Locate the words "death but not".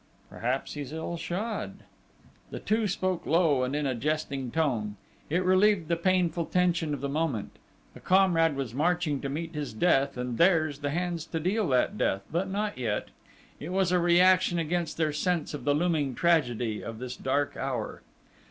11.99-12.79